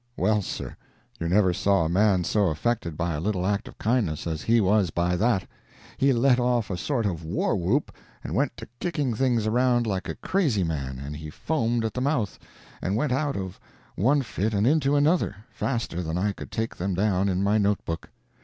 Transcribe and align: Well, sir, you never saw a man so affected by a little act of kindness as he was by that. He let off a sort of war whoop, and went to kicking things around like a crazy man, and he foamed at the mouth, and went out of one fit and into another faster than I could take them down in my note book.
Well, 0.17 0.41
sir, 0.41 0.75
you 1.19 1.29
never 1.29 1.53
saw 1.53 1.85
a 1.85 1.87
man 1.87 2.23
so 2.23 2.47
affected 2.47 2.97
by 2.97 3.13
a 3.13 3.19
little 3.19 3.45
act 3.45 3.67
of 3.67 3.77
kindness 3.77 4.25
as 4.25 4.41
he 4.41 4.59
was 4.59 4.89
by 4.89 5.15
that. 5.15 5.47
He 5.95 6.11
let 6.11 6.39
off 6.39 6.71
a 6.71 6.75
sort 6.77 7.05
of 7.05 7.23
war 7.23 7.55
whoop, 7.55 7.91
and 8.23 8.33
went 8.33 8.57
to 8.57 8.67
kicking 8.79 9.13
things 9.13 9.45
around 9.45 9.85
like 9.85 10.09
a 10.09 10.15
crazy 10.15 10.63
man, 10.63 10.97
and 10.97 11.17
he 11.17 11.29
foamed 11.29 11.85
at 11.85 11.93
the 11.93 12.01
mouth, 12.01 12.39
and 12.81 12.95
went 12.95 13.11
out 13.11 13.37
of 13.37 13.59
one 13.95 14.23
fit 14.23 14.55
and 14.55 14.65
into 14.65 14.95
another 14.95 15.35
faster 15.51 16.01
than 16.01 16.17
I 16.17 16.31
could 16.31 16.49
take 16.51 16.77
them 16.77 16.95
down 16.95 17.29
in 17.29 17.43
my 17.43 17.59
note 17.59 17.85
book. 17.85 18.09